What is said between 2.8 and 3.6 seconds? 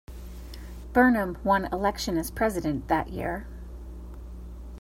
that year.